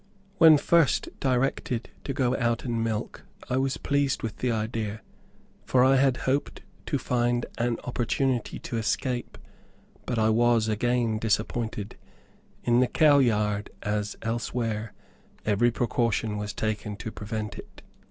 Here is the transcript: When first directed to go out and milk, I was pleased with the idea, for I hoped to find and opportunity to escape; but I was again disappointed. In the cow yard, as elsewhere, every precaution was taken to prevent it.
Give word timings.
When 0.39 0.57
first 0.57 1.09
directed 1.19 1.91
to 2.05 2.11
go 2.11 2.35
out 2.37 2.63
and 2.65 2.83
milk, 2.83 3.23
I 3.51 3.57
was 3.57 3.77
pleased 3.77 4.23
with 4.23 4.37
the 4.37 4.51
idea, 4.51 5.01
for 5.63 5.83
I 5.83 5.95
hoped 5.97 6.63
to 6.87 6.97
find 6.97 7.45
and 7.59 7.79
opportunity 7.83 8.57
to 8.57 8.77
escape; 8.77 9.37
but 10.07 10.17
I 10.17 10.29
was 10.29 10.67
again 10.67 11.19
disappointed. 11.19 11.97
In 12.63 12.79
the 12.79 12.87
cow 12.87 13.19
yard, 13.19 13.69
as 13.83 14.15
elsewhere, 14.23 14.93
every 15.45 15.69
precaution 15.69 16.35
was 16.39 16.51
taken 16.51 16.95
to 16.95 17.11
prevent 17.11 17.59
it. 17.59 17.83